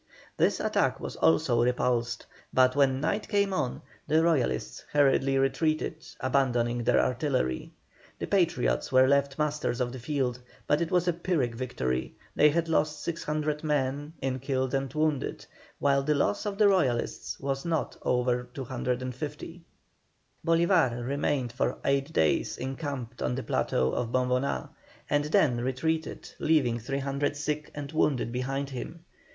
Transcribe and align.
This 0.35 0.59
attack 0.59 0.99
was 0.99 1.15
also 1.17 1.61
repulsed, 1.63 2.25
but 2.51 2.75
when 2.75 2.99
night 3.01 3.27
came 3.27 3.53
on 3.53 3.83
the 4.07 4.23
Royalists 4.23 4.83
hurriedly 4.91 5.37
retreated, 5.37 6.03
abandoning 6.19 6.83
their 6.83 6.99
artillery. 6.99 7.73
The 8.17 8.25
Patriots 8.25 8.91
were 8.91 9.07
left 9.07 9.37
masters 9.37 9.79
of 9.79 9.91
the 9.93 9.99
field, 9.99 10.39
but 10.65 10.81
it 10.81 10.89
was 10.89 11.07
a 11.07 11.13
Phyrric 11.13 11.53
victory, 11.53 12.15
they 12.33 12.49
had 12.49 12.67
lost 12.67 13.03
600 13.03 13.63
men 13.63 14.13
in 14.23 14.39
killed 14.39 14.73
and 14.73 14.91
wounded, 14.91 15.45
while 15.77 16.01
the 16.01 16.15
loss 16.15 16.47
of 16.47 16.57
the 16.57 16.67
Royalists 16.67 17.39
was 17.39 17.63
not 17.63 17.95
over 18.01 18.45
250. 18.55 19.61
Bolívar 20.43 21.07
remained 21.07 21.51
for 21.51 21.77
eight 21.85 22.11
days 22.11 22.57
encamped 22.57 23.21
on 23.21 23.35
the 23.35 23.43
plateau 23.43 23.91
of 23.91 24.07
Bomboná, 24.11 24.69
and 25.11 25.25
then 25.25 25.57
retreated, 25.61 26.27
leaving 26.39 26.79
300 26.79 27.37
sick 27.37 27.69
and 27.75 27.91
wounded 27.91 28.31
behind 28.31 28.71
him. 28.71 29.01